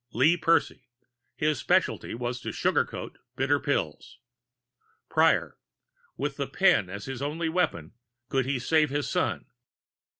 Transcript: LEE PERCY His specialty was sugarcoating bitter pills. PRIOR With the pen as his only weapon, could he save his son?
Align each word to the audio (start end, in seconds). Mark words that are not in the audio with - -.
LEE 0.13 0.35
PERCY 0.35 0.87
His 1.35 1.59
specialty 1.59 2.15
was 2.15 2.41
sugarcoating 2.41 3.17
bitter 3.35 3.59
pills. 3.59 4.17
PRIOR 5.11 5.59
With 6.17 6.37
the 6.37 6.47
pen 6.47 6.89
as 6.89 7.05
his 7.05 7.21
only 7.21 7.49
weapon, 7.49 7.93
could 8.27 8.47
he 8.47 8.57
save 8.57 8.89
his 8.89 9.07
son? 9.07 9.45